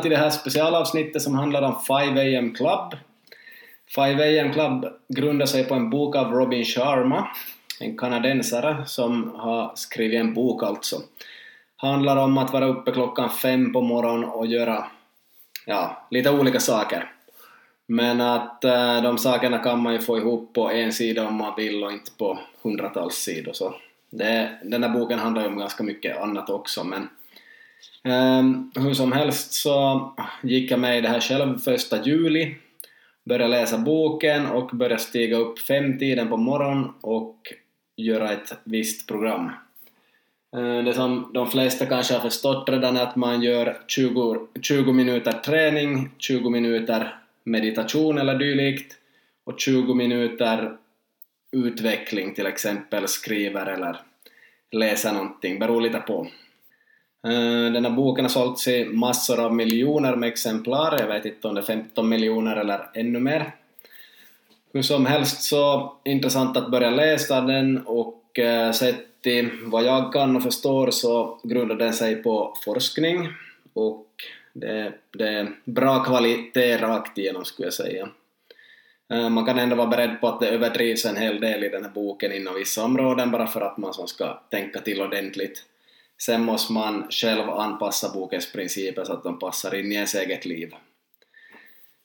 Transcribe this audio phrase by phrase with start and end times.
[0.00, 2.96] Välkomna till det här specialavsnittet som handlar om 5am Club.
[3.96, 7.28] 5am Club grundar sig på en bok av Robin Sharma,
[7.80, 10.96] en kanadensare som har skrivit en bok alltså.
[11.76, 14.86] Handlar om att vara uppe klockan fem på morgonen och göra
[15.66, 17.12] ja, lite olika saker.
[17.86, 21.56] Men att äh, de sakerna kan man ju få ihop på en sida om man
[21.56, 23.52] vill och inte på hundratals sidor.
[23.52, 23.74] Så
[24.10, 27.08] det, den här boken handlar ju om ganska mycket annat också men
[28.04, 30.10] Ehm, hur som helst så
[30.42, 32.54] gick jag med i det här själv första juli
[33.24, 37.54] började läsa boken och började stiga upp femtiden på morgonen och
[37.96, 39.50] göra ett visst program.
[40.56, 44.92] Ehm, det som de flesta kanske har förstått redan är att man gör 20, 20
[44.92, 48.96] minuter träning, 20 minuter meditation eller dylikt
[49.44, 50.76] och 20 minuter
[51.52, 53.96] utveckling, till exempel skriver eller
[54.70, 56.26] läser någonting, beror lite på.
[57.24, 61.48] Eh, den här boken har sålts i massor av miljoner med exemplar, jag vet inte
[61.48, 63.54] om det är 15 miljoner eller ännu mer.
[64.72, 70.12] Hur som helst så intressant att börja läsa den och eh, sett till vad jag
[70.12, 73.28] kan och förstår så grundar den sig på forskning
[73.72, 74.06] och
[74.52, 78.08] det, det är bra kvalitet rakt igenom skulle jag säga.
[79.12, 81.84] Eh, man kan ändå vara beredd på att det överdrivs en hel del i den
[81.84, 85.64] här boken inom vissa områden bara för att man som ska tänka till ordentligt.
[86.22, 90.44] Sen måste man själv anpassa bokens principer så att de passar in i ens eget
[90.44, 90.74] liv.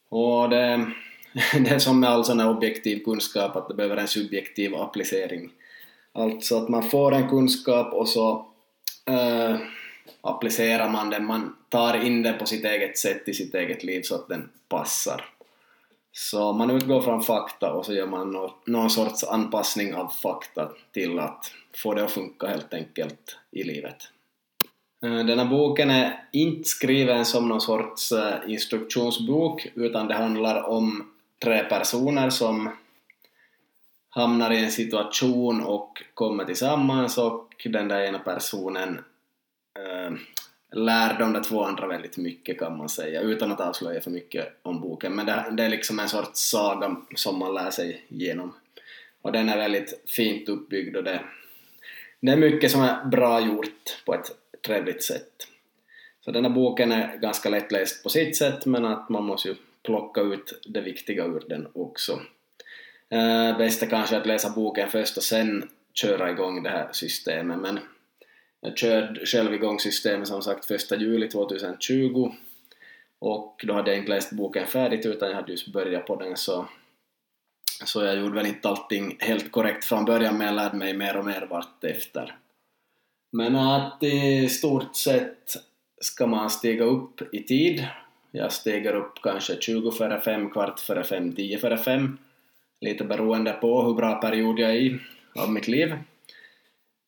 [0.10, 0.86] Och det,
[1.54, 5.52] det är som med all sån här objektiv kunskap att det behöver en subjektiv applicering.
[6.14, 8.48] Alltså att man får en kunskap och så
[9.06, 9.56] äh,
[10.22, 14.02] applicerar man den, man tar in den på sitt eget sätt i sitt eget liv
[14.02, 15.35] så att den passar.
[16.18, 21.20] Så man utgår från fakta och så gör man någon sorts anpassning av fakta till
[21.20, 23.98] att få det att funka helt enkelt i livet.
[25.04, 30.70] Eh, den här boken är inte skriven som någon sorts eh, instruktionsbok utan det handlar
[30.70, 31.12] om
[31.44, 32.70] tre personer som
[34.10, 39.02] hamnar i en situation och kommer tillsammans och den där ena personen
[39.80, 40.18] eh,
[40.72, 44.60] lär de där två andra väldigt mycket kan man säga, utan att avslöja för mycket
[44.62, 45.16] om boken.
[45.16, 48.54] Men det, det är liksom en sorts saga som man lär sig genom.
[49.22, 51.22] Och den är väldigt fint uppbyggd och det,
[52.20, 54.32] det är mycket som är bra gjort på ett
[54.66, 55.48] trevligt sätt.
[56.26, 59.56] Så den här boken är ganska lättläst på sitt sätt men att man måste ju
[59.84, 62.22] plocka ut det viktiga ur den också.
[63.10, 67.60] Eh, bäst är kanske att läsa boken först och sen köra igång det här systemet
[67.60, 67.80] men
[68.62, 72.32] jag körde själv igång systemet som sagt 1 juli 2020
[73.20, 76.38] och då hade jag inte läst boken färdigt utan jag hade just börjat på den
[76.38, 76.68] så,
[77.86, 81.18] så jag gjorde väl inte allting helt korrekt från början men jag lärde mig mer
[81.18, 82.36] och mer vart efter.
[83.32, 85.56] Men att i stort sett
[86.02, 87.88] ska man stiga upp i tid.
[88.32, 92.18] Jag stiger upp kanske 20 före 5, kvart före 5, 10 före 5.
[92.82, 95.00] Lite beroende på hur bra period jag är i
[95.36, 95.96] av mitt liv.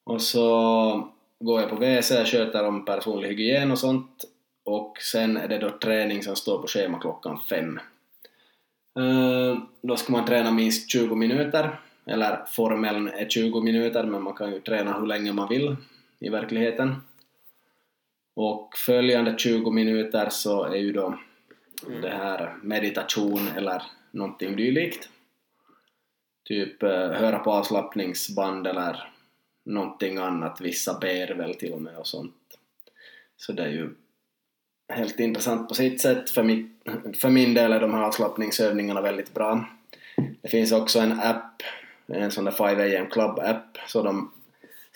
[0.03, 4.25] Och så går jag på WC, sköter om personlig hygien och sånt
[4.67, 7.79] och sen är det då träning som står på schema klockan fem.
[8.99, 14.33] Uh, då ska man träna minst 20 minuter, eller formeln är 20 minuter men man
[14.33, 15.75] kan ju träna hur länge man vill
[16.19, 16.95] i verkligheten.
[18.35, 21.17] Och följande 20 minuter så är ju då
[21.87, 22.01] mm.
[22.01, 25.09] det här meditation eller någonting dylikt.
[26.45, 29.09] Typ uh, höra på avslappningsband eller
[29.67, 32.35] någonting annat, vissa ber väl till och med och sånt.
[33.37, 33.89] Så det är ju
[34.93, 36.29] helt intressant på sitt sätt.
[36.29, 36.71] För, mitt,
[37.21, 39.65] för min del är de här avslappningsövningarna väldigt bra.
[40.41, 41.61] Det finns också en app,
[42.07, 44.31] en sån där 5am Club app, så de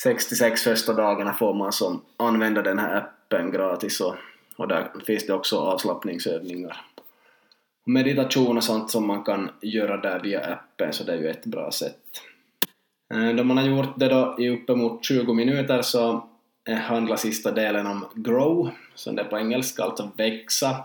[0.03, 4.15] 66 första dagarna får man som använda den här appen gratis och,
[4.55, 6.85] och där finns det också avslappningsövningar.
[7.83, 11.45] Meditation och sånt som man kan göra där via appen så det är ju ett
[11.45, 12.21] bra sätt.
[13.13, 16.27] Eh, då man har gjort det då i uppemot 20 minuter så
[16.67, 20.83] eh, handlar sista delen om grow, som det är på engelska, alltså växa.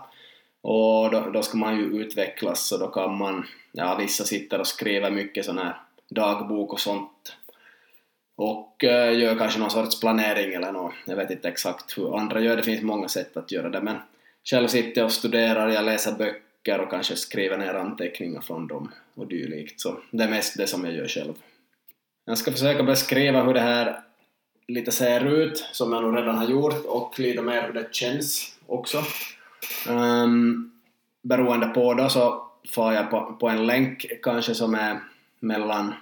[0.61, 4.67] Och då, då, ska man ju utvecklas så då kan man, ja vissa sitter och
[4.67, 5.75] skriver mycket sån här
[6.09, 7.35] dagbok och sånt.
[8.35, 12.39] Och eh, gör kanske någon sorts planering eller något, jag vet inte exakt hur andra
[12.39, 13.97] gör, det finns många sätt att göra det men
[14.43, 18.91] själv sitter jag och studerar, jag läser böcker och kanske skriver ner anteckningar från dem
[19.15, 21.33] och dylikt så det är mest det som jag gör själv.
[22.29, 23.99] Jag ska försöka beskriva hur det här
[24.67, 28.57] lite ser ut, som jag nog redan har gjort, och lite mer hur det känns
[28.65, 29.03] också.
[29.89, 30.71] Um,
[31.21, 34.99] beroende på då så får jag på, på en länk kanske som är
[35.39, 35.93] mellan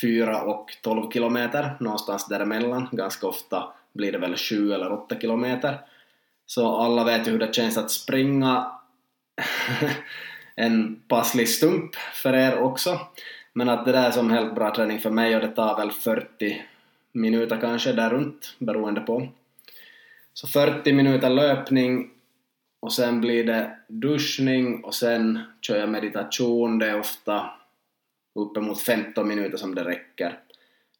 [0.00, 2.88] 4 och 12 kilometer, någonstans däremellan.
[2.92, 5.78] Ganska ofta blir det väl 7 eller 8 kilometer.
[6.46, 8.72] Så alla vet ju hur det känns att springa
[10.54, 13.00] en passlig stump för er också.
[13.52, 15.90] Men att det där är som helt bra träning för mig och det tar väl
[15.90, 16.62] 40
[17.12, 19.28] minuter kanske där runt beroende på.
[20.34, 22.10] Så 40 minuter löpning
[22.80, 27.50] och sen blir det duschning och sen kör jag meditation, det är ofta
[28.34, 30.38] uppemot 15 minuter som det räcker.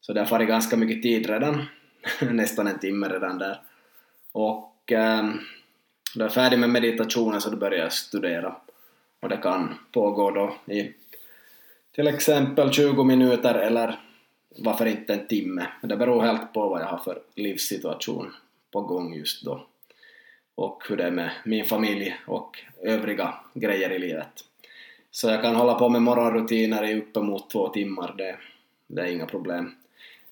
[0.01, 1.65] Så det har farit ganska mycket tid redan,
[2.31, 3.61] nästan en timme redan där.
[4.31, 5.23] Och eh,
[6.15, 8.55] då är jag färdig med meditationen så då börjar jag studera.
[9.19, 10.93] Och det kan pågå då i
[11.95, 13.99] till exempel 20 minuter eller
[14.57, 15.67] varför inte en timme.
[15.81, 18.33] Det beror helt på vad jag har för livssituation
[18.71, 19.67] på gång just då
[20.55, 24.29] och hur det är med min familj och övriga grejer i livet.
[25.11, 28.35] Så jag kan hålla på med morgonrutiner i uppemot två timmar, det,
[28.87, 29.71] det är inga problem.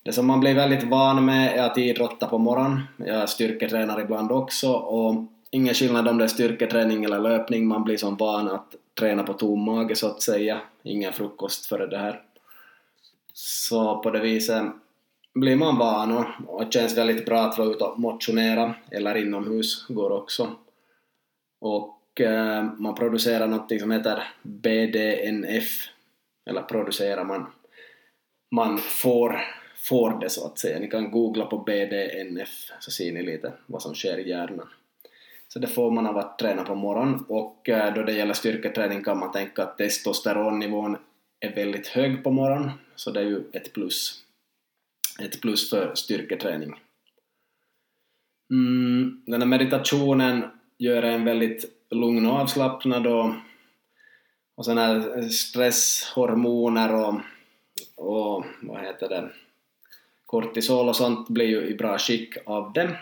[0.04, 2.82] Det som man blir väldigt van med är att idrotta på morgonen.
[2.98, 5.16] Jag styrketränar ibland också och
[5.52, 9.34] ingen skillnad om det är styrketräning eller löpning, man blir som van att träna på
[9.34, 12.22] tom mage så att säga, ingen frukost före det här.
[13.34, 14.64] Så på det viset
[15.34, 19.16] blir man van och, och det känns väldigt bra att vara ute och motionera, eller
[19.18, 20.56] inomhus går också.
[21.60, 25.88] Och eh, man producerar något som heter BDNF,
[26.50, 27.46] eller producerar man,
[28.52, 29.42] man får,
[29.76, 30.80] får det så att säga.
[30.80, 34.68] Ni kan googla på BDNF så ser ni lite vad som sker i hjärnan.
[35.54, 39.04] Så det får man av att träna på morgonen och eh, då det gäller styrketräning
[39.04, 40.98] kan man tänka att testosteronnivån
[41.40, 44.24] är väldigt hög på morgonen, så det är ju ett plus
[45.20, 46.74] ett plus för styrketräning.
[48.52, 50.44] Mm, den här meditationen
[50.78, 53.34] gör en väldigt lugn och avslappnad och,
[54.56, 57.22] och sådana här stresshormoner och,
[57.96, 59.30] och vad heter det,
[60.26, 62.98] kortisol och sånt blir ju i bra skick av det.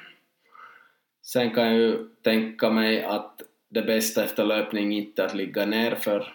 [1.33, 5.65] Sen kan jag ju tänka mig att det bästa efter löpning inte är att ligga
[5.65, 6.33] ner för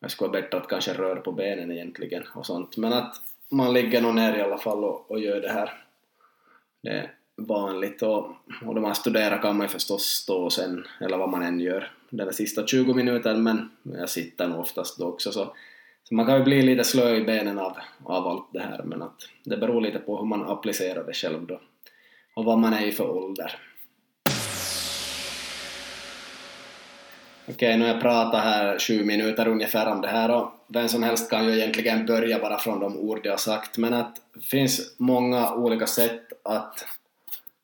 [0.00, 2.76] jag skulle vara bättre att kanske röra på benen egentligen och sånt.
[2.76, 3.16] Men att
[3.48, 5.84] man ligger nog ner i alla fall och, och gör det här.
[6.82, 8.02] Det är vanligt.
[8.02, 8.26] Och,
[8.66, 11.90] och då man studerar kan man ju förstås stå sen, eller vad man än gör,
[12.10, 15.32] den där sista 20 minuterna men jag sitter nog oftast då också.
[15.32, 15.52] Så,
[16.04, 18.82] så man kan ju bli lite slö i benen av, av allt det här.
[18.82, 21.60] Men att det beror lite på hur man applicerar det själv då.
[22.34, 23.58] Och vad man är i för ålder.
[27.52, 31.02] Okej, nu har jag pratat här sju minuter ungefär om det här och vem som
[31.02, 34.40] helst kan ju egentligen börja bara från de ord jag har sagt men att det
[34.40, 36.86] finns många olika sätt att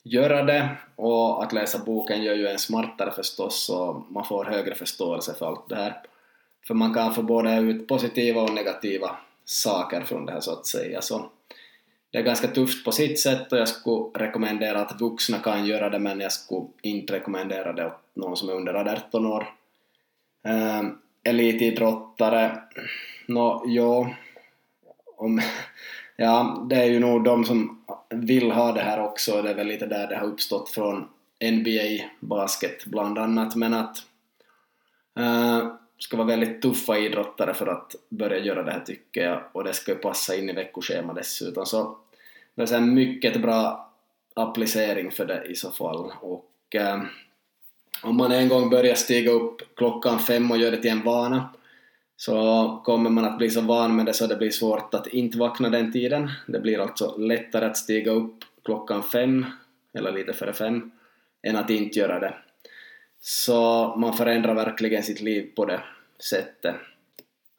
[0.02, 4.75] göra det och att läsa boken gör ju en smartare förstås och man får högre
[4.75, 6.02] förståelse för allt det här.
[6.67, 10.67] För man kan få både ut positiva och negativa saker från det här så att
[10.67, 11.02] säga.
[11.02, 11.31] Så
[12.11, 15.90] det är ganska tufft på sitt sätt och jag skulle rekommendera att vuxna kan göra
[15.90, 19.57] det men jag skulle inte rekommendera det åt någon som är under 18 år
[20.43, 22.62] Ehm, elitidrottare,
[23.26, 24.14] nå, jo,
[25.17, 25.40] om,
[26.17, 29.67] ja, det är ju nog de som vill ha det här också, det är väl
[29.67, 31.08] lite där det har uppstått från
[31.44, 33.96] NBA basket bland annat, men att
[35.19, 39.64] uh, ska vara väldigt tuffa idrottare för att börja göra det här tycker jag, och
[39.64, 41.97] det ska ju passa in i veckoschema dessutom, så
[42.54, 43.90] det är en mycket bra
[44.35, 47.04] applicering för det i så fall, och uh,
[48.02, 51.49] om man en gång börjar stiga upp klockan fem och gör det till en vana
[52.17, 55.38] så kommer man att bli så van med det så det blir svårt att inte
[55.38, 56.31] vakna den tiden.
[56.47, 59.47] Det blir alltså lättare att stiga upp klockan fem,
[59.95, 60.90] eller lite före fem,
[61.43, 62.35] än att inte göra det.
[63.21, 65.81] Så man förändrar verkligen sitt liv på det
[66.31, 66.76] sättet.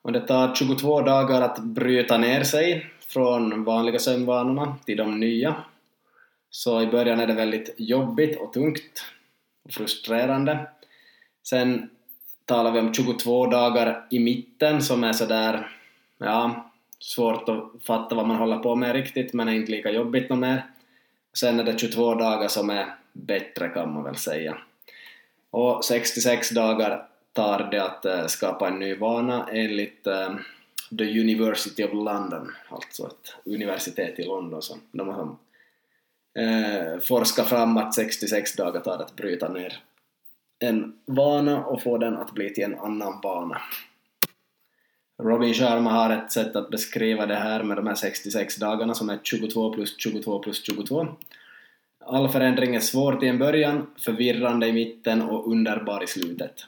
[0.02, 5.56] Och det tar 22 dagar att bryta ner sig från vanliga sömnvanorna till de nya.
[6.50, 9.06] Så i början är det väldigt jobbigt och tungt
[9.70, 10.68] frustrerande.
[11.44, 11.90] Sen
[12.46, 15.68] talar vi om 22 dagar i mitten som är sådär,
[16.18, 20.30] ja, svårt att fatta vad man håller på med riktigt men är inte lika jobbigt
[20.30, 20.66] något mer.
[21.34, 24.58] Sen är det 22 dagar som är bättre kan man väl säga.
[25.52, 30.30] Och 66 dagar tar det att eh, skapa en ny vana enligt eh,
[30.98, 35.36] The University of London, alltså ett universitet i London som de har
[36.40, 39.80] eh, forska fram att 66 dagar tar att bryta ner
[40.60, 43.62] en vana och få den att bli till en annan vana.
[45.24, 49.10] Robin Sharma har ett sätt att beskriva det här med de här 66 dagarna som
[49.10, 51.08] är 22 plus 22 plus 22.
[52.06, 56.66] All förändring är svår till en början, förvirrande i mitten och underbar i slutet.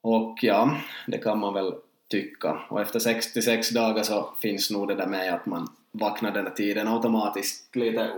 [0.00, 1.72] Och ja, det kan man väl
[2.08, 2.58] tycka.
[2.68, 6.54] Och efter 66 dagar så finns nog det där med att man vaknar den här
[6.54, 8.10] tiden automatiskt lite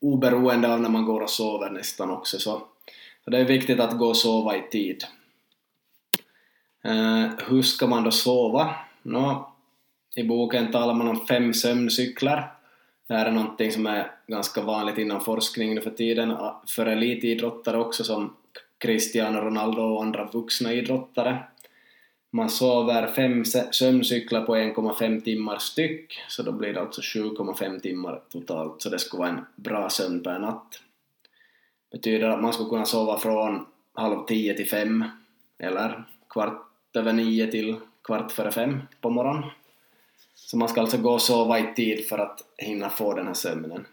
[0.00, 2.62] oberoende av när man går och sover nästan också så
[3.26, 5.04] så det är viktigt att gå och sova i tid.
[6.86, 8.74] Uh, hur ska man då sova?
[9.02, 9.52] Nå,
[10.14, 12.50] I boken talar man om fem sömncykler.
[13.06, 16.36] Det här är någonting som är ganska vanligt inom forskning nu för tiden,
[16.68, 18.36] för elitidrottare också som
[18.78, 21.38] Cristiano Ronaldo och andra vuxna idrottare.
[22.30, 28.22] Man sover fem sömncyklar på 1,5 timmar styck, så då blir det alltså 7,5 timmar
[28.28, 30.80] totalt, så det skulle vara en bra sömn per natt.
[31.92, 35.04] Betyder att man skulle kunna sova från halv tio till fem,
[35.58, 39.50] eller kvart över nio till kvart före fem på morgonen.
[40.34, 43.34] Så man ska alltså gå och sova i tid för att hinna få den här
[43.34, 43.86] sömnen.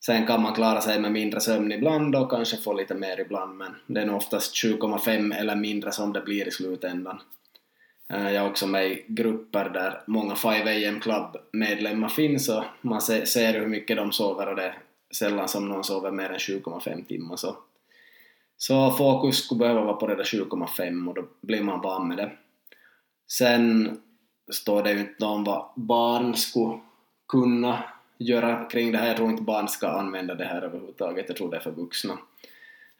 [0.00, 3.56] Sen kan man klara sig med mindre sömn ibland och kanske få lite mer ibland
[3.56, 7.20] men det är nog oftast 7,5 eller mindre som det blir i slutändan.
[8.12, 13.00] Eh, jag är också med i grupper där många 5am Club medlemmar finns och man
[13.00, 14.78] ser hur mycket de sover och det är
[15.10, 17.56] sällan som någon sover mer än 7,5 timmar så,
[18.56, 22.16] så fokus skulle behöva vara på det där 7,5 och då blir man van med
[22.16, 22.30] det.
[23.28, 23.98] Sen
[24.50, 26.80] står det ju inte om vad barn skulle
[27.28, 27.82] kunna
[28.18, 29.06] göra kring det här.
[29.06, 32.18] Jag tror inte barn ska använda det här överhuvudtaget, jag tror det är för vuxna.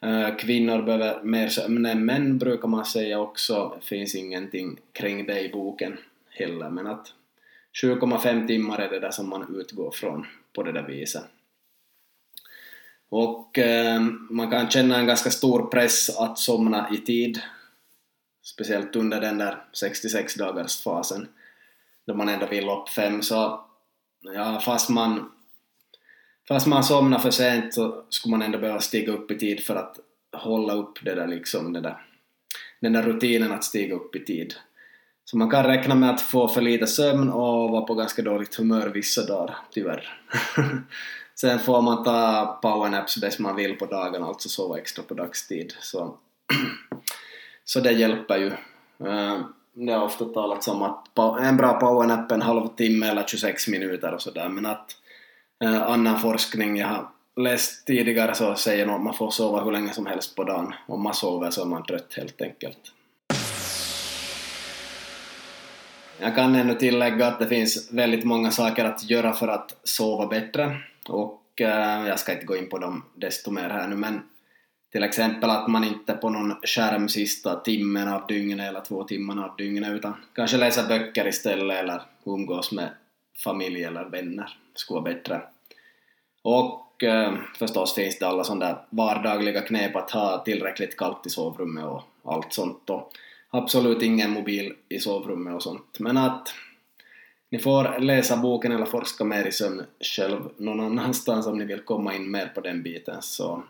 [0.03, 5.41] Eh, kvinnor behöver mer sömn än män brukar man säga också, finns ingenting kring det
[5.41, 5.99] i boken
[6.31, 7.12] heller, men att
[7.83, 11.25] 7,5 timmar är det där som man utgår från på det där viset.
[13.09, 14.00] Och eh,
[14.31, 17.41] man kan känna en ganska stor press att somna i tid,
[18.43, 21.29] speciellt under den där 66 dagars fasen
[22.07, 23.65] då man ändå vill upp fem så
[24.21, 25.33] ja, fast man
[26.49, 29.76] fast man somnar för sent så skulle man ändå behöva stiga upp i tid för
[29.76, 29.99] att
[30.33, 31.97] hålla upp det där liksom, det där,
[32.81, 34.55] den där rutinen att stiga upp i tid.
[35.25, 38.55] Så man kan räkna med att få för lite sömn och vara på ganska dåligt
[38.55, 40.21] humör vissa dagar, tyvärr.
[41.35, 45.75] Sen får man ta powernaps bäst man vill på dagen, alltså sova extra på dagstid.
[45.81, 46.17] Så,
[47.65, 48.47] så det hjälper ju.
[49.09, 49.41] Eh,
[49.73, 54.23] det har ofta talats om att en bra powernap en halvtimme eller 26 minuter och
[54.23, 54.97] sådär, men att
[55.65, 59.93] Eh, annan forskning jag har läst tidigare så säger att man får sova hur länge
[59.93, 60.75] som helst på dagen.
[60.87, 62.93] Om man sover så är man trött helt enkelt.
[66.19, 70.27] Jag kan ännu tillägga att det finns väldigt många saker att göra för att sova
[70.27, 70.77] bättre
[71.09, 74.23] och eh, jag ska inte gå in på dem desto mer här nu men
[74.93, 79.45] till exempel att man inte på någon skärm sista timmen av dygnet eller två timmarna
[79.45, 82.89] av dygnet utan kanske läsa böcker istället eller umgås med
[83.45, 85.43] familj eller vänner skulle vara bättre.
[86.43, 91.31] Och eh, förstås finns det alla sådana där vardagliga knep att ha tillräckligt kallt i
[91.31, 93.12] sovrummet och allt sånt och
[93.50, 96.55] absolut ingen mobil i sovrummet och sånt men att
[97.50, 101.81] ni får läsa boken eller forska mer i sömn själv någon annanstans om ni vill
[101.81, 103.62] komma in mer på den biten så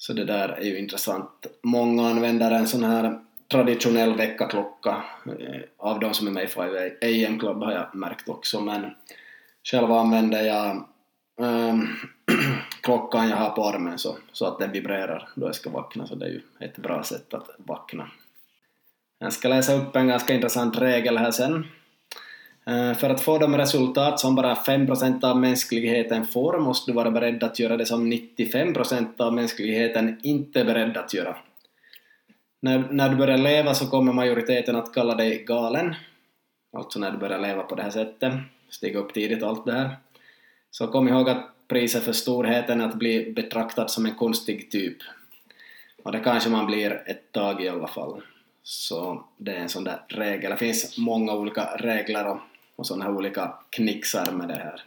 [0.00, 1.46] så det där är ju intressant.
[1.62, 6.70] Många använder en sån här traditionell väckarklocka eh, av de som är med i 5
[7.02, 8.94] AM Club har jag märkt också men
[9.64, 10.84] själv använder jag
[11.40, 11.88] ähm,
[12.82, 16.14] klockan jag har på armen så, så att den vibrerar då jag ska vakna så
[16.14, 18.10] det är ju ett bra sätt att vakna.
[19.18, 21.64] Jag ska läsa upp en ganska intressant regel här sen
[22.66, 27.10] Äh, för att få de resultat som bara 5% av mänskligheten får måste du vara
[27.10, 31.36] beredd att göra det som 95% av mänskligheten inte är beredd att göra.
[32.60, 35.94] När, när du börjar leva så kommer majoriteten att kalla dig galen,
[36.72, 38.32] alltså när du börjar leva på det här sättet,
[38.68, 39.96] stiga upp tidigt och allt det här.
[40.70, 44.96] Så kom ihåg att priset för storheten är att bli betraktad som en konstig typ.
[46.02, 48.22] Och det kanske man blir ett tag i alla fall.
[48.62, 50.50] Så det är en sån där regel.
[50.50, 52.38] Det finns många olika regler och
[52.80, 54.82] och sådana här olika knixar med det här.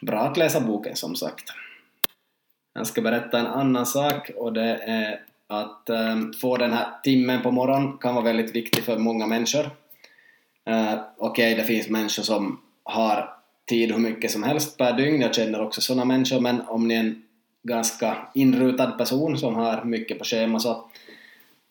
[0.00, 1.52] Bra att läsa boken som sagt.
[2.74, 7.42] Jag ska berätta en annan sak och det är att um, få den här timmen
[7.42, 9.64] på morgonen kan vara väldigt viktig för många människor.
[10.70, 13.34] Uh, Okej, okay, det finns människor som har
[13.66, 16.94] tid hur mycket som helst per dygn, jag känner också sådana människor, men om ni
[16.94, 17.22] är en
[17.62, 20.84] ganska inrutad person som har mycket på schema så,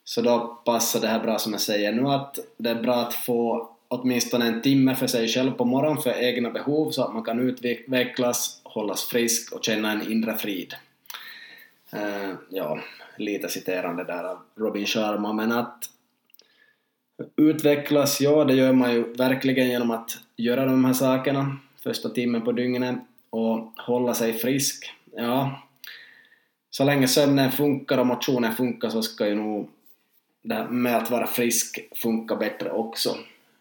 [0.03, 3.13] så då passar det här bra som jag säger nu att det är bra att
[3.13, 7.23] få åtminstone en timme för sig själv på morgonen för egna behov så att man
[7.23, 10.73] kan utvecklas, hållas frisk och känna en inre frid.
[11.93, 12.79] Uh, ja,
[13.19, 15.89] lite citerande där av Robin Sharma, men att
[17.35, 22.41] utvecklas, ja det gör man ju verkligen genom att göra de här sakerna första timmen
[22.41, 22.95] på dygnet
[23.29, 24.93] och hålla sig frisk.
[25.15, 25.61] Ja,
[26.69, 29.69] så länge sömnen funkar och motionen funkar så ska ju nog
[30.41, 33.17] det här med att vara frisk funka bättre också.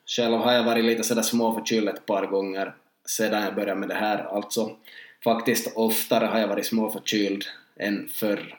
[0.07, 3.95] Själv har jag varit lite sådär småförkyld ett par gånger sedan jag började med det
[3.95, 4.77] här, alltså
[5.25, 7.45] faktiskt oftare har jag varit småförkyld
[7.77, 8.59] än förr.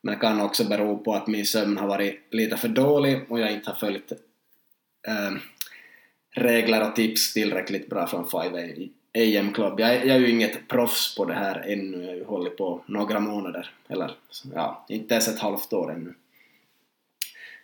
[0.00, 3.40] Men det kan också bero på att min sömn har varit lite för dålig och
[3.40, 4.12] jag inte har följt
[5.08, 5.32] eh,
[6.30, 8.54] regler och tips tillräckligt bra från 5
[9.14, 9.80] AM Club.
[9.80, 12.80] Jag, jag är ju inget proffs på det här ännu, jag har ju hållit på
[12.86, 14.10] några månader, eller
[14.54, 16.14] ja, inte ens ett halvt år ännu.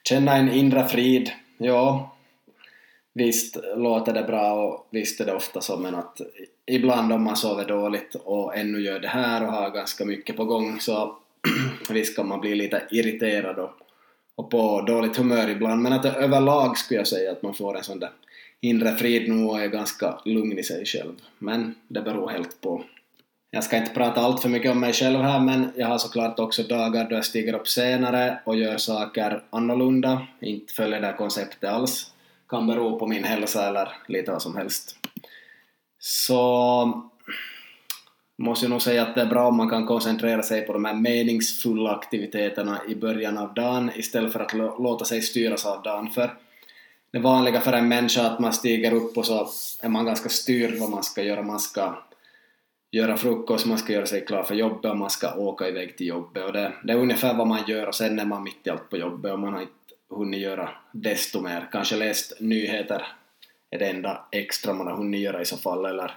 [0.09, 2.17] Känna en inre frid, ja,
[3.13, 6.21] visst låter det bra och visst är det ofta så men att
[6.67, 10.45] ibland om man sover dåligt och ännu gör det här och har ganska mycket på
[10.45, 11.17] gång så
[11.91, 13.71] visst kan man bli lite irriterad och,
[14.35, 17.85] och på dåligt humör ibland men att överlag skulle jag säga att man får en
[17.85, 18.11] sån där
[18.61, 21.13] inre frid nu och är ganska lugn i sig själv.
[21.39, 22.85] Men det beror helt på.
[23.51, 26.39] Jag ska inte prata allt för mycket om mig själv här men jag har såklart
[26.39, 31.17] också dagar då jag stiger upp senare och gör saker annorlunda, inte följer det här
[31.17, 32.11] konceptet alls.
[32.49, 34.97] Kan bero på min hälsa eller lite vad som helst.
[35.99, 37.11] Så
[38.39, 40.85] måste jag nog säga att det är bra om man kan koncentrera sig på de
[40.85, 46.11] här meningsfulla aktiviteterna i början av dagen istället för att låta sig styras av dagen.
[46.11, 46.35] För
[47.11, 49.49] det vanliga för en människa att man stiger upp och så
[49.83, 51.43] är man ganska styrd vad man ska göra.
[51.43, 51.95] Man ska
[52.91, 56.07] göra frukost, man ska göra sig klar för jobbet och man ska åka iväg till
[56.07, 56.45] jobbet.
[56.45, 58.91] Och det, det är ungefär vad man gör och sen är man mitt i allt
[58.91, 59.73] på jobbet och man har inte
[60.11, 61.69] hunnit göra desto mer.
[61.73, 63.07] Kanske läst nyheter
[63.71, 66.15] är det enda extra man har hunnit göra i så fall eller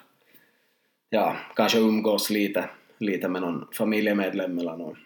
[1.10, 4.98] ja, kanske umgås lite, lite med någon familjemedlem eller någon.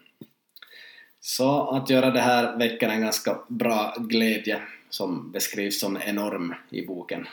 [1.19, 6.85] Så att göra det här väcker en ganska bra glädje som beskrivs som enorm i
[6.85, 7.27] boken.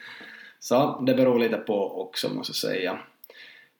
[0.60, 2.98] så det beror lite på också måste jag säga.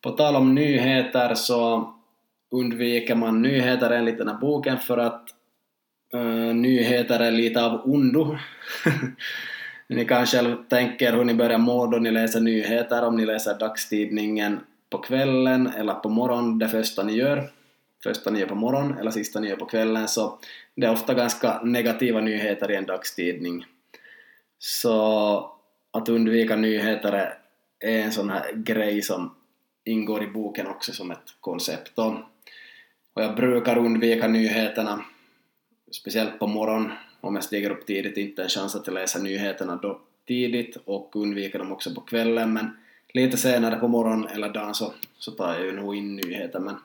[0.01, 1.93] På tal om nyheter så
[2.51, 5.29] undviker man nyheter enligt den här boken för att
[6.15, 8.37] uh, nyheter är lite av ondo.
[9.89, 13.27] ni kan själv tänka er hur ni börjar må då ni läser nyheter, om ni
[13.27, 17.51] läser dagstidningen på kvällen eller på morgonen, det första ni gör
[18.03, 20.39] första ni gör på morgonen eller sista ni gör på kvällen så
[20.75, 23.65] det är ofta ganska negativa nyheter i en dagstidning.
[24.59, 25.51] Så
[25.91, 27.13] att undvika nyheter
[27.81, 29.35] är en sån här grej som
[29.85, 31.99] ingår i boken också som ett koncept.
[31.99, 35.05] Och jag brukar undvika nyheterna,
[35.91, 36.93] speciellt på morgonen
[37.27, 41.59] om jag stiger upp tidigt, inte en chans att läsa nyheterna då tidigt och undvika
[41.59, 42.77] dem också på kvällen men
[43.13, 46.77] lite senare på morgonen eller dagen så, så tar jag ju nog in nyheter men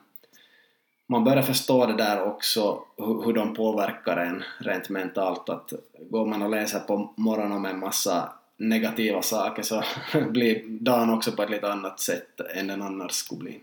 [1.06, 5.48] man börjar förstå det där också, hur, hur de påverkar en rent mentalt.
[5.48, 5.72] Att
[6.10, 9.82] går man och läser på morgonen om en massa negativa saker så
[10.30, 13.60] blir dagen också på ett lite annat sätt än den annars skulle bli.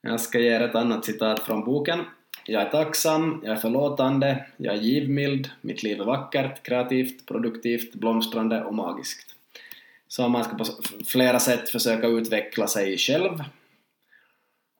[0.00, 1.98] Jag ska ge er ett annat citat från boken.
[2.44, 7.94] Jag är tacksam, jag är förlåtande, jag är givmild, mitt liv är vackert, kreativt, produktivt,
[7.94, 9.36] blomstrande och magiskt.
[10.08, 10.64] Så man ska på
[11.06, 13.44] flera sätt försöka utveckla sig själv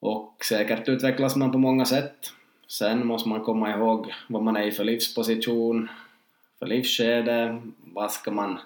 [0.01, 2.33] och säkert utvecklas man på många sätt.
[2.69, 5.89] Sen måste man komma ihåg vad man är i för livsposition,
[6.59, 8.59] för livsskede, vad ska man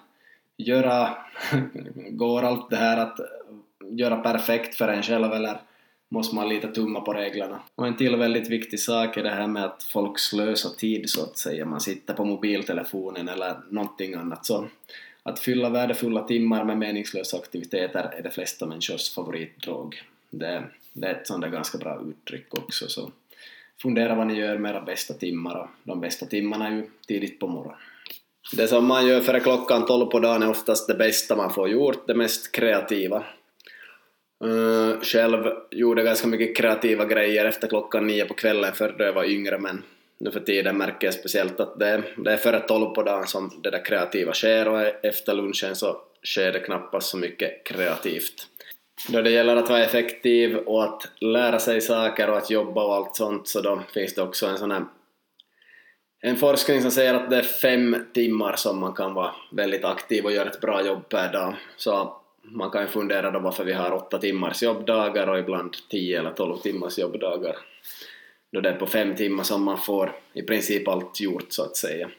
[0.57, 1.17] göra?
[2.09, 3.19] Går allt det här att
[3.91, 5.59] göra perfekt för en själv eller
[6.15, 7.59] måste man lite tumma på reglerna?
[7.75, 11.23] Och en till väldigt viktig sak är det här med att folk slösar tid så
[11.23, 11.65] att säga.
[11.65, 14.45] Man sitter på mobiltelefonen eller någonting annat.
[14.45, 14.67] Så
[15.23, 20.01] att fylla värdefulla timmar med meningslösa aktiviteter är de flesta människors favoritdrog.
[20.29, 20.63] Det
[20.95, 23.11] det är ett sånt där ganska bra uttryck också, så
[23.81, 27.39] fundera vad ni gör med era bästa timmar och de bästa timmarna är ju tidigt
[27.39, 27.77] på morgonen.
[28.57, 31.69] Det som man gör före klockan 12 på dagen är oftast det bästa man får
[31.69, 33.23] gjort, det mest kreativa.
[34.43, 39.03] Uh, själv gjorde jag ganska mycket kreativa grejer efter klockan nio på kvällen förr då
[39.03, 39.83] jag var yngre men
[40.17, 43.59] nu för tiden märker jag speciellt att det, det är före 12 på dagen som
[43.63, 48.47] det där kreativa sker och efter lunchen så sker det knappast så mycket kreativt
[49.09, 52.95] då det gäller att vara effektiv och att lära sig saker och att jobba och
[52.95, 54.85] allt sånt så då finns det också en sån här
[56.21, 60.25] en forskning som säger att det är fem timmar som man kan vara väldigt aktiv
[60.25, 61.55] och göra ett bra jobb per dag.
[61.77, 66.19] Så man kan ju fundera då varför vi har åtta timmars jobbdagar och ibland tio
[66.19, 67.55] eller tolv timmars jobbdagar.
[68.51, 71.77] Då det är på fem timmar som man får i princip allt gjort så att
[71.77, 72.09] säga.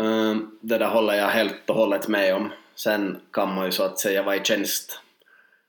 [0.00, 2.52] Ehm, det där håller jag helt och hållet med om.
[2.74, 5.00] Sen kan man ju så att säga vara i tjänst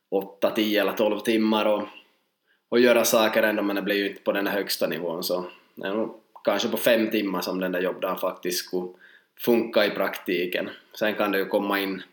[0.09, 1.83] 8, 10 eller 12 timmar och,
[2.69, 5.45] och göra saker ändå men det blir ju inte på den högsta nivån så
[5.75, 8.87] det är nog kanske på fem timmar som den där jobbdagen faktiskt skulle
[9.39, 10.69] funka i praktiken.
[10.93, 12.03] Sen kan det ju komma in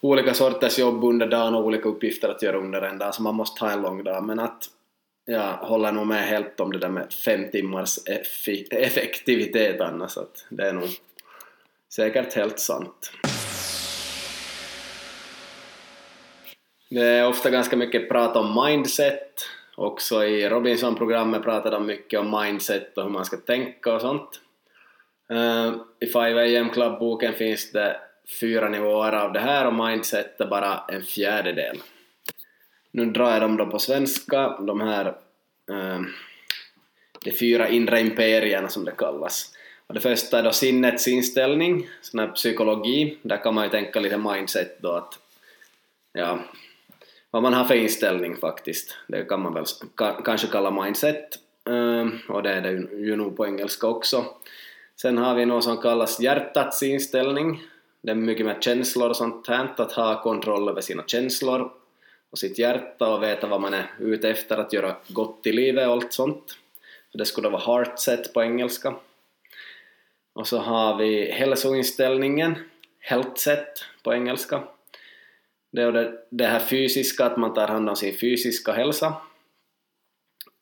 [0.00, 3.34] olika sorters jobb under dagen och olika uppgifter att göra under en dag så man
[3.34, 4.64] måste ha en lång dag men att
[5.24, 7.98] jag håller nog med helt om det där med fem timmars
[8.70, 10.88] effektivitet annars att det är nog
[11.92, 13.12] säkert helt sant.
[16.90, 19.44] Det är ofta ganska mycket prat om mindset
[19.78, 24.40] Också i Robinson-programmet pratade de mycket om mindset och hur man ska tänka och sånt.
[25.32, 28.00] Uh, I 5am Club-boken finns det
[28.40, 31.82] fyra nivåer av det här och mindset är bara en fjärdedel.
[32.90, 35.06] Nu drar jag dem då på svenska, de här
[35.70, 36.00] eh,
[37.24, 39.54] de fyra inre imperierna som det kallas.
[39.86, 44.00] Och det första är då sinnets inställning, sån här psykologi, där kan man ju tänka
[44.00, 45.18] lite mindset då att
[46.12, 46.38] ja,
[47.30, 48.96] vad man har för inställning faktiskt.
[49.06, 49.64] Det kan man väl
[50.24, 54.24] kanske kalla mindset, eh, och det är det ju nog på engelska också.
[55.00, 57.62] Sen har vi något som kallas hjärtats inställning.
[58.02, 61.72] Det är mycket med känslor och sånt här, att ha kontroll över sina känslor
[62.30, 65.86] och sitt hjärta och veta vad man är ute efter, att göra gott i livet
[65.86, 66.56] och allt sånt.
[67.12, 68.94] Så det skulle vara heartset på engelska.
[70.32, 72.54] Och så har vi hälsoinställningen,
[73.00, 74.62] healthset på engelska.
[75.72, 79.14] Det är det, det här fysiska, att man tar hand om sin fysiska hälsa.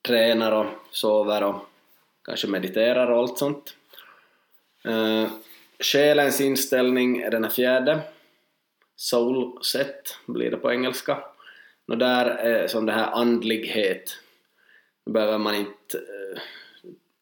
[0.02, 1.66] Tränar och sover och
[2.24, 3.76] kanske mediterar och allt sånt.
[4.84, 5.28] Eh,
[5.78, 7.84] Själens inställning är den fjärde.
[7.84, 8.00] fjärde.
[8.96, 11.18] Soulset blir det på engelska.
[11.88, 14.18] Och där är som det här andlighet.
[15.06, 16.40] Då behöver man inte eh,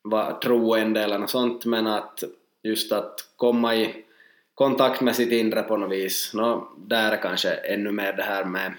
[0.02, 2.24] vara troende eller något sånt, men att
[2.62, 4.04] just att komma i
[4.54, 6.34] kontakt med sitt inre på något vis.
[6.34, 8.72] No, där är kanske ännu mer det här med,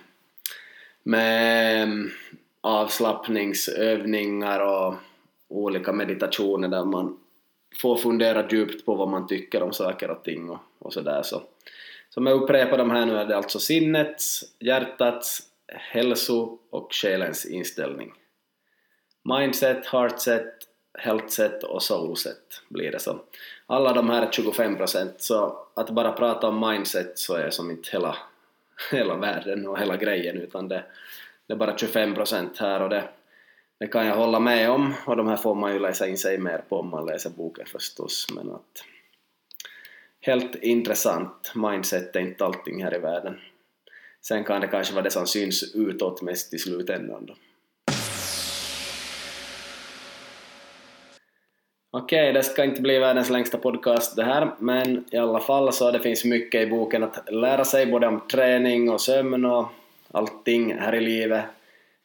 [1.03, 1.89] med eh,
[2.61, 4.95] avslappningsövningar och
[5.47, 7.17] olika meditationer där man
[7.81, 11.21] får fundera djupt på vad man tycker om saker och ting och, och sådär.
[11.23, 11.41] Så,
[12.09, 18.13] som jag upprepar de här nu är det alltså sinnets, hjärtats, hälso och själens inställning.
[19.23, 20.53] Mindset, heartset,
[20.99, 23.19] healthset och soulset blir det så
[23.67, 27.71] alla de här är 25 procent, så att bara prata om mindset så är som
[27.71, 28.17] inte hela,
[28.91, 30.83] hela världen och hela grejen, utan det,
[31.47, 33.03] det är bara 25 procent här och det,
[33.79, 36.37] det kan jag hålla med om, och de här får man ju läsa in sig
[36.37, 38.83] mer på om man läser boken förstås, men att
[40.21, 43.39] helt intressant, mindset är inte allting här i världen.
[44.21, 47.33] Sen kan det kanske vara det som syns utåt mest i slutändan då.
[51.91, 55.91] Okej, det ska inte bli världens längsta podcast det här, men i alla fall så
[55.91, 59.67] det finns mycket i boken att lära sig, både om träning och sömn och
[60.11, 61.45] allting här i livet.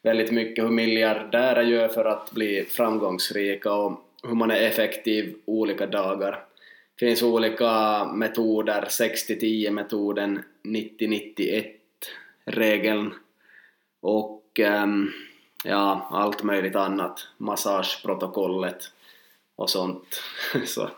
[0.03, 5.87] Väldigt mycket hur miljardärer gör för att bli framgångsrika och hur man är effektiv olika
[5.87, 6.45] dagar.
[6.99, 11.65] Det finns olika metoder, 60-10 metoden, 90-91
[12.45, 13.13] regeln
[14.01, 15.11] och ehm,
[15.63, 18.91] ja, allt möjligt annat, massageprotokollet
[19.55, 20.21] och sånt.
[20.65, 20.89] så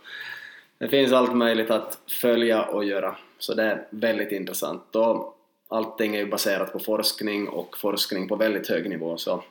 [0.78, 4.96] det finns allt möjligt att följa och göra, så det är väldigt intressant.
[4.96, 5.38] Och
[5.74, 9.44] allting är ju baserat på forskning och forskning på väldigt hög nivå, så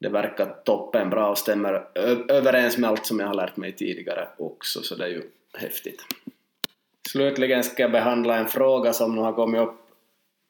[0.00, 1.88] det verkar toppen bra och stämmer
[2.28, 5.22] överens med allt som jag har lärt mig tidigare också, så det är ju
[5.58, 6.04] häftigt.
[7.08, 9.74] Slutligen ska jag behandla en fråga som nu har kommit upp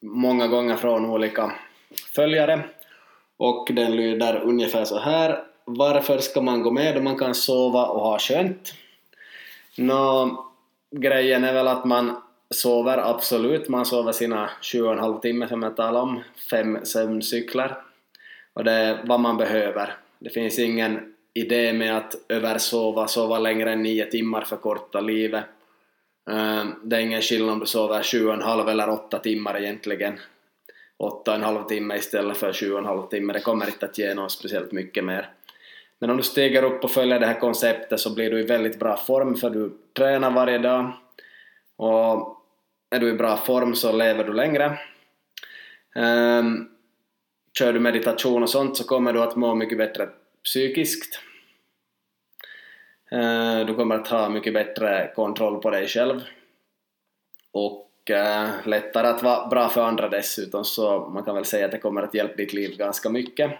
[0.03, 1.53] många gånger från olika
[2.15, 2.65] följare
[3.37, 7.87] och den lyder ungefär så här varför ska man gå med om man kan sova
[7.87, 8.75] och ha skönt?
[9.77, 10.45] Nå,
[10.91, 15.49] grejen är väl att man sover absolut, man sover sina sju och en halv timme
[15.49, 17.75] som jag talade om, fem sömncykler.
[18.53, 19.95] Och det är vad man behöver.
[20.19, 25.45] Det finns ingen idé med att översova, sova längre än nio timmar för korta livet.
[26.31, 29.61] Eh, det är ingen skillnad om du sover sju och en halv eller åtta timmar
[29.61, 30.19] egentligen.
[30.97, 33.87] Åtta och en halv timme istället för sju och en halv timme, det kommer inte
[33.87, 35.31] att ge något speciellt mycket mer.
[35.99, 38.79] Men om du stiger upp och följer det här konceptet så blir du i väldigt
[38.79, 40.93] bra form för du tränar varje dag
[41.77, 42.38] och
[42.91, 44.79] är du i bra form så lever du längre.
[45.95, 46.69] Um,
[47.59, 50.09] kör du meditation och sånt så kommer du att må mycket bättre
[50.45, 51.21] psykiskt.
[53.13, 56.21] Uh, du kommer att ha mycket bättre kontroll på dig själv
[57.53, 61.73] och uh, lättare att vara bra för andra dessutom så man kan väl säga att
[61.73, 63.53] det kommer att hjälpa ditt liv ganska mycket.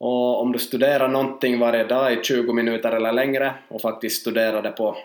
[0.00, 4.62] Och om du studerar någonting varje dag i 20 minuter eller längre och faktiskt studerar
[4.62, 4.96] det på,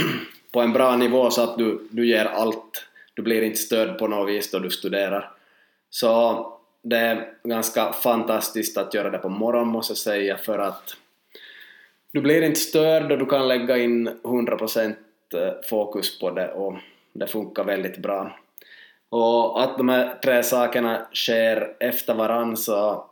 [0.52, 2.84] på en bra nivå så att du, du ger allt,
[3.14, 5.30] du blir inte störd på något vis då du studerar.
[5.90, 10.96] Så det är ganska fantastiskt att göra det på morgonen måste jag säga för att
[12.12, 14.94] du blir inte störd och du kan lägga in 100%
[15.34, 16.74] eh, fokus på det och
[17.12, 18.38] det funkar väldigt bra.
[19.08, 23.04] Och att de här tre sakerna sker efter varandra så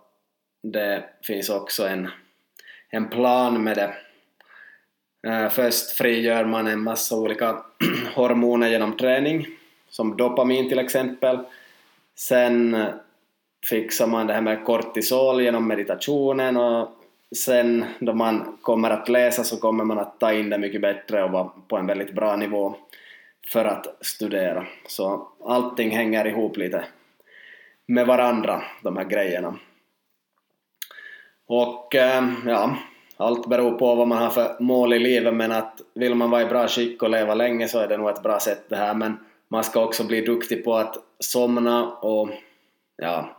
[0.62, 2.08] det finns också en,
[2.90, 3.94] en plan med det.
[5.26, 7.62] Eh, först frigör man en massa olika
[8.14, 9.46] hormoner genom träning,
[9.90, 11.38] som dopamin till exempel.
[12.14, 12.76] Sen
[13.70, 16.88] fixar man det här med kortisol genom meditationen och
[17.36, 21.24] sen då man kommer att läsa så kommer man att ta in det mycket bättre
[21.24, 22.74] och vara på en väldigt bra nivå
[23.52, 24.66] för att studera.
[24.86, 26.84] Så allting hänger ihop lite
[27.86, 29.58] med varandra, de här grejerna.
[31.46, 32.76] Och eh, ja,
[33.16, 36.42] allt beror på vad man har för mål i livet men att vill man vara
[36.42, 38.94] i bra skick och leva länge så är det nog ett bra sätt det här
[38.94, 42.30] men man ska också bli duktig på att somna och
[42.96, 43.36] ja,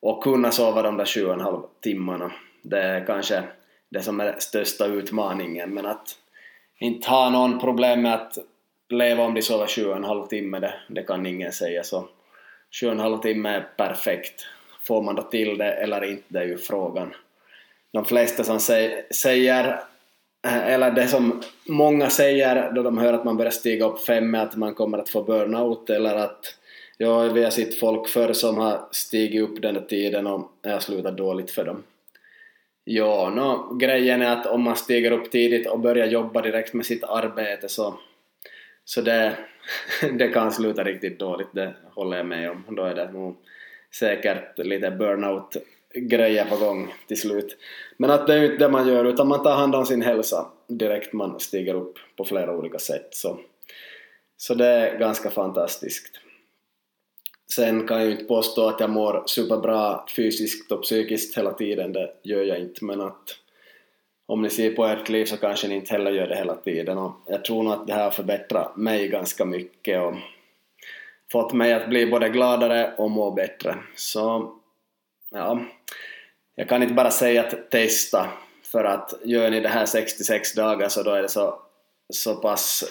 [0.00, 2.32] och kunna sova de där sju och en halv timmarna.
[2.62, 3.42] Det är kanske
[3.88, 6.18] det som är största utmaningen men att
[6.78, 8.38] inte ha någon problem med att
[8.88, 12.08] leva om de sover sju och en halv timme, det, det kan ingen säga så
[12.80, 14.46] sju och en halv timme är perfekt.
[14.86, 17.14] Får man då till det eller inte, det är ju frågan.
[17.94, 18.60] De flesta som
[19.10, 19.66] säger,
[20.46, 24.34] eh, eller det som många säger då de hör att man börjar stiga upp fem
[24.34, 26.54] är att man kommer att få burnout eller att
[26.98, 30.68] ja, vi har sett folk förr som har stigit upp den där tiden och det
[30.68, 31.82] har slutat dåligt för dem.
[32.84, 36.86] Ja, no, grejen är att om man stiger upp tidigt och börjar jobba direkt med
[36.86, 37.98] sitt arbete så,
[38.84, 39.36] så det,
[40.18, 42.64] det kan sluta riktigt dåligt, det håller jag med om.
[42.68, 43.36] Då är det nog
[43.98, 45.56] säkert lite burnout
[45.94, 47.56] grejer på gång till slut.
[47.96, 50.02] Men att det är ju inte det man gör, utan man tar hand om sin
[50.02, 53.08] hälsa direkt man stiger upp på flera olika sätt.
[53.10, 53.38] Så,
[54.36, 56.20] så det är ganska fantastiskt.
[57.54, 61.92] Sen kan jag ju inte påstå att jag mår superbra fysiskt och psykiskt hela tiden,
[61.92, 63.38] det gör jag inte, men att
[64.26, 66.98] om ni ser på ert liv så kanske ni inte heller gör det hela tiden
[66.98, 70.14] och jag tror nog att det här har förbättrat mig ganska mycket och
[71.32, 73.76] fått mig att bli både gladare och må bättre.
[73.96, 74.52] Så
[75.30, 75.60] ja,
[76.54, 78.28] jag kan inte bara säga att testa
[78.62, 81.58] för att gör ni det här 66 dagar så då är det så,
[82.12, 82.84] så pass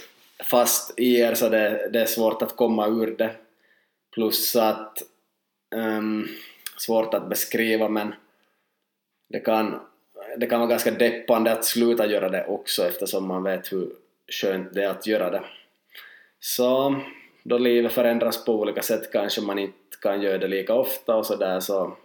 [0.43, 3.36] fast i er så det, det är svårt att komma ur det.
[4.13, 5.04] Plus att
[5.76, 6.28] um,
[6.78, 8.15] svårt att beskriva men
[9.30, 9.80] det kan,
[10.38, 13.89] det kan vara ganska deppande att sluta göra det också eftersom man vet hur
[14.28, 15.43] skönt det är att göra det.
[16.39, 17.02] Så
[17.43, 21.26] då livet förändras på olika sätt kanske man inte kan göra det lika ofta och
[21.26, 21.97] sådär så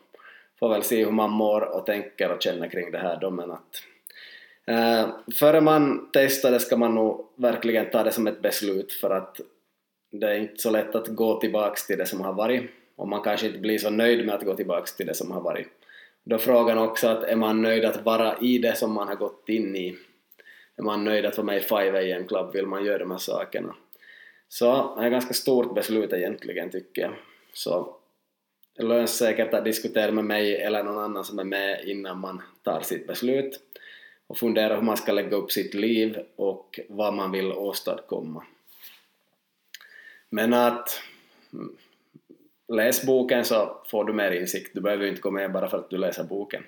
[0.59, 3.51] får väl se hur man mår och tänker och känner kring det här då men
[3.51, 3.83] att
[4.67, 9.11] eh, före man testar det ska man nog verkligen ta det som ett beslut för
[9.11, 9.41] att
[10.11, 13.23] det är inte så lätt att gå tillbaks till det som har varit och man
[13.23, 15.69] kanske inte blir så nöjd med att gå tillbaks till det som har varit.
[16.25, 19.15] Då är frågan också att är man nöjd att vara i det som man har
[19.15, 19.97] gått in i?
[20.77, 22.53] Är man nöjd att vara med i 5 AM Club?
[22.53, 23.75] Vill man göra de här sakerna?
[24.49, 27.13] Så det är ett ganska stort beslut egentligen tycker jag.
[27.53, 27.97] Så
[28.79, 32.43] det lönar säkert att diskutera med mig eller någon annan som är med innan man
[32.63, 33.61] tar sitt beslut
[34.27, 38.45] och fundera hur man ska lägga upp sitt liv och vad man vill åstadkomma.
[40.31, 41.03] Men att
[41.53, 41.77] mm,
[42.69, 45.79] läs boken så får du mer insikt, du behöver ju inte gå med bara för
[45.79, 46.65] att du läser boken.